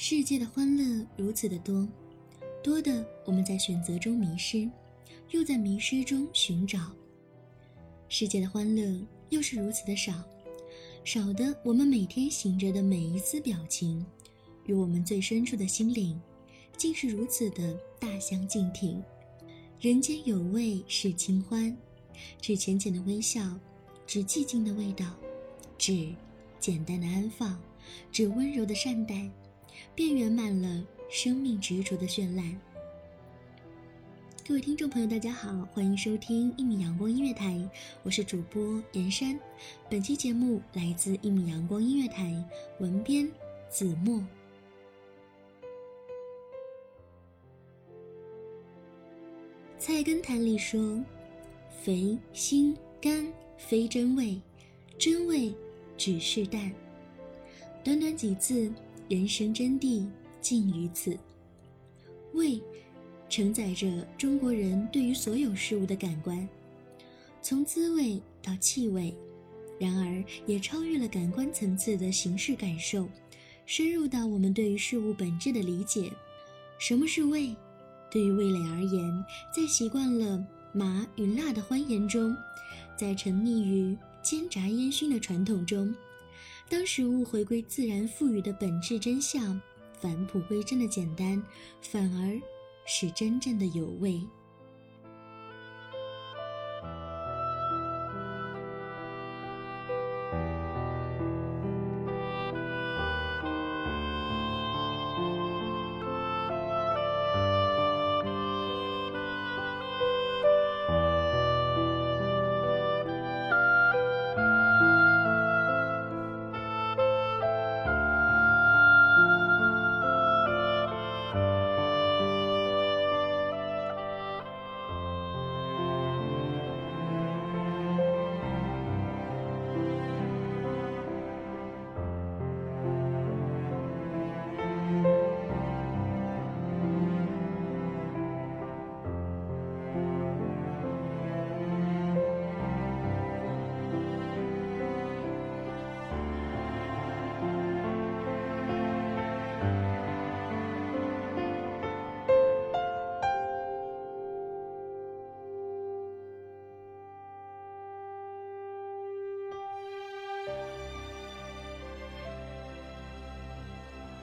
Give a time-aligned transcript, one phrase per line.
[0.00, 1.86] 世界的欢乐如此的多，
[2.62, 4.70] 多的我们在选择中迷失，
[5.30, 6.78] 又在迷失中寻找；
[8.08, 10.22] 世界的欢乐又是如此的少，
[11.02, 14.06] 少的我们每天醒着的每一丝表情，
[14.66, 16.16] 与我们最深处的心灵，
[16.76, 19.02] 竟是如此的大相径庭。
[19.80, 21.76] 人间有味是清欢，
[22.40, 23.52] 只浅浅的微笑，
[24.06, 25.12] 只寂静的味道，
[25.76, 26.14] 只
[26.60, 27.60] 简单的安放，
[28.12, 29.28] 只温柔的善待。
[29.94, 32.60] 便圆满了生命执着的绚烂。
[34.46, 37.68] 各位听众朋友，大家好，欢迎收听一米阳光音乐台，
[38.02, 39.38] 我是主播严山。
[39.90, 42.42] 本期节目来自一米阳光音乐台，
[42.80, 43.30] 文编
[43.68, 44.24] 子墨。
[49.78, 50.98] 菜根谭里说
[51.82, 54.40] ：“肥心肝非真味，
[54.98, 55.54] 真味
[55.98, 56.72] 只是淡。”
[57.84, 58.72] 短短几字。
[59.08, 60.06] 人生真谛
[60.40, 61.16] 尽于此。
[62.34, 62.60] 味，
[63.28, 66.46] 承载着中国人对于所有事物的感官，
[67.40, 69.14] 从滋味到气味，
[69.78, 73.08] 然而也超越了感官层次的形式感受，
[73.64, 76.12] 深入到我们对于事物本质的理解。
[76.78, 77.56] 什么是味？
[78.10, 82.36] 对于味蕾而言，在习惯了麻与辣的欢颜中，
[82.94, 85.94] 在沉溺于煎炸烟熏的传统中。
[86.70, 89.60] 当食物回归自然赋予的本质真相，
[89.98, 91.42] 返璞归真的简单，
[91.80, 92.38] 反而
[92.84, 94.20] 是真正的有味。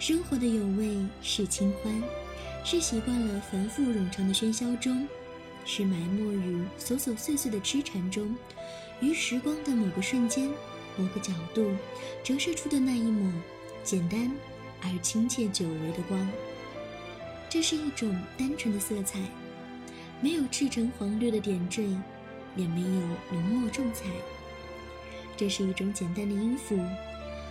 [0.07, 1.91] 生活的有味是清欢，
[2.63, 5.07] 是习惯了繁复冗长的喧嚣中，
[5.65, 8.35] 是埋没于琐琐碎碎的痴缠中，
[9.01, 10.47] 于时光的某个瞬间、
[10.95, 11.71] 某个角度
[12.23, 13.33] 折射出的那一抹
[13.83, 14.31] 简单
[14.83, 16.29] 而亲切久违的光。
[17.49, 19.19] 这是一种单纯的色彩，
[20.21, 21.81] 没有赤橙黄绿的点缀，
[22.55, 24.05] 也没有浓墨重彩。
[25.35, 26.77] 这是一种简单的音符，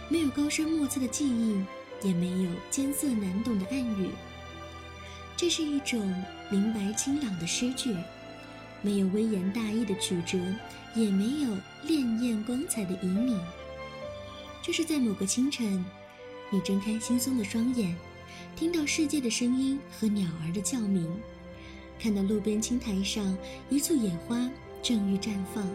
[0.09, 1.61] 没有高深莫测的记忆。
[2.05, 4.11] 也没有艰涩难懂的暗语，
[5.37, 5.99] 这是一种
[6.51, 7.97] 明白清朗的诗句，
[8.83, 10.39] 没有微言大义的曲折，
[10.95, 11.49] 也没有
[11.89, 13.39] 潋滟光彩的旖旎。
[14.63, 15.83] 这是在某个清晨，
[16.51, 17.97] 你睁开惺忪的双眼，
[18.55, 21.11] 听到世界的声音和鸟儿的叫鸣，
[21.99, 23.37] 看到路边青苔上
[23.71, 24.49] 一簇野花
[24.83, 25.67] 正欲绽放，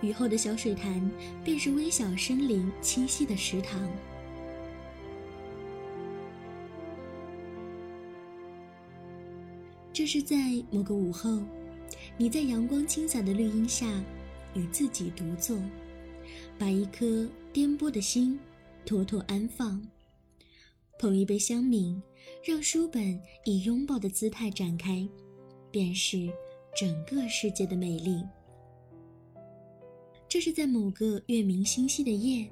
[0.00, 1.10] 雨后的小水潭
[1.44, 3.86] 便是微小生灵栖息的池塘。
[9.96, 10.36] 这是在
[10.70, 11.40] 某个午后，
[12.18, 14.04] 你在阳光倾洒的绿荫下，
[14.52, 15.58] 与自己独坐，
[16.58, 18.38] 把一颗颠簸的心
[18.84, 19.82] 妥妥安放，
[20.98, 21.98] 捧一杯香茗，
[22.44, 25.08] 让书本以拥抱的姿态展开，
[25.70, 26.28] 便是
[26.78, 28.22] 整个世界的美丽。
[30.28, 32.46] 这是在某个月明星稀的夜，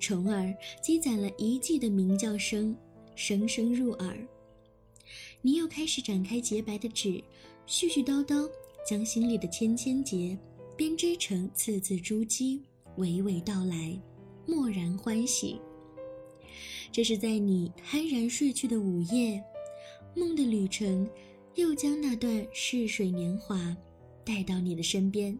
[0.00, 0.52] 虫儿
[0.82, 2.76] 积攒了一季的鸣叫声，
[3.14, 4.18] 声声入耳。
[5.44, 7.22] 你又开始展开洁白的纸，
[7.66, 8.48] 絮絮叨叨
[8.88, 10.38] 将心里的千千结
[10.76, 12.60] 编织成字字珠玑，
[12.96, 14.00] 娓娓道来，
[14.46, 15.60] 默然欢喜。
[16.92, 19.42] 这是在你酣然睡去的午夜，
[20.14, 21.08] 梦的旅程
[21.56, 23.76] 又将那段逝水年华
[24.24, 25.36] 带到你的身边，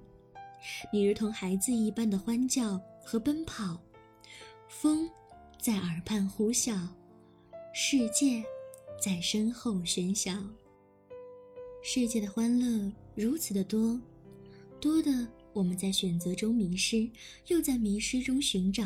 [0.93, 3.81] 你如同孩子一般的欢叫和奔跑，
[4.69, 5.09] 风
[5.61, 6.89] 在耳畔呼啸，
[7.73, 8.43] 世界。
[9.01, 10.33] 在身后喧嚣。
[11.83, 14.01] 世界的欢乐如此的多，
[14.81, 17.11] 多的我们在选择中迷失，
[17.49, 18.85] 又在迷失中寻找；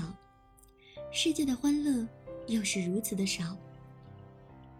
[1.12, 2.08] 世界的欢乐
[2.46, 3.56] 又是如此的少，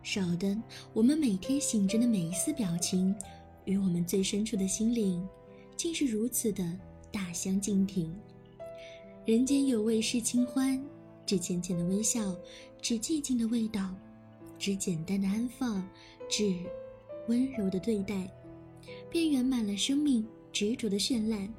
[0.03, 0.57] 少的
[0.95, 3.15] 我们每天醒着的每一丝表情，
[3.67, 5.27] 与我们最深处的心灵，
[5.77, 6.79] 竟是如此的
[7.13, 8.15] 大相径庭。
[9.27, 10.83] 人间有味是清欢，
[11.27, 12.35] 只浅浅的微笑，
[12.81, 13.95] 只寂静的味道。
[14.59, 15.87] 只简单的安放，
[16.29, 16.57] 只
[17.29, 18.31] 温柔的对待，
[19.11, 21.53] 便圆满了生命执着的绚烂。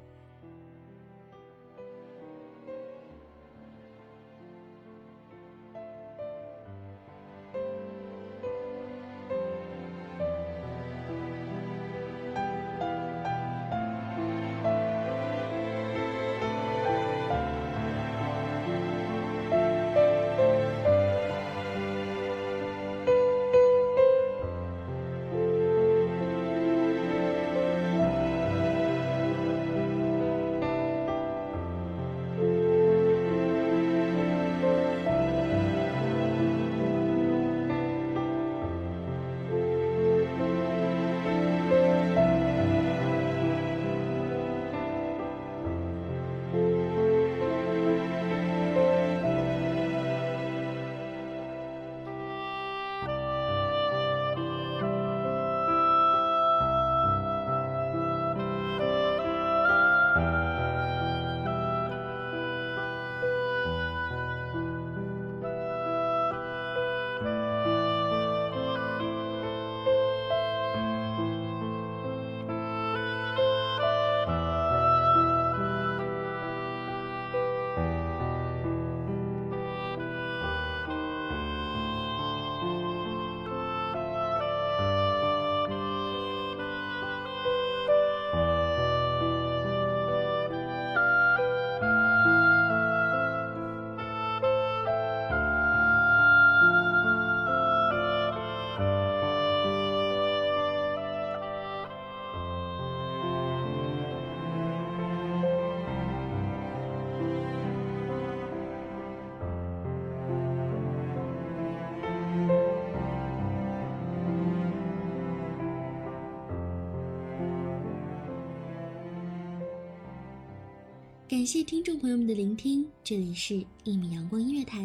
[121.28, 123.52] 感谢听众朋友们的聆听，这里是
[123.84, 124.78] 《一米阳光音乐台》，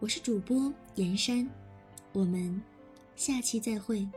[0.00, 1.46] 我是主播严山，
[2.14, 2.62] 我们
[3.14, 4.08] 下期再会。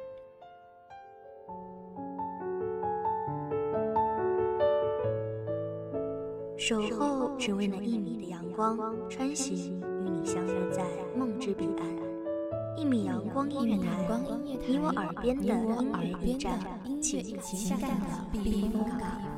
[6.58, 8.80] 守候只为那一米的阳光，
[9.10, 11.86] 穿行与你相约在梦之彼岸。
[12.78, 14.08] 一米阳光音乐台，
[14.66, 16.58] 你我耳边的音乐驿站，
[17.02, 19.31] 情感的避风港。